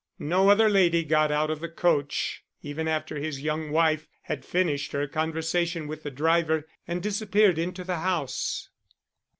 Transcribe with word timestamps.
No 0.17 0.49
other 0.49 0.67
lady 0.67 1.03
got 1.03 1.31
out 1.31 1.51
of 1.51 1.59
the 1.59 1.69
coach 1.69 2.43
even 2.63 2.87
after 2.87 3.19
his 3.19 3.41
young 3.43 3.69
wife 3.69 4.07
had 4.23 4.43
finished 4.43 4.93
her 4.93 5.05
conversation 5.07 5.85
with 5.87 6.01
the 6.01 6.09
driver 6.09 6.67
and 6.87 7.03
disappeared 7.03 7.59
into 7.59 7.83
the 7.83 7.97
house. 7.97 8.69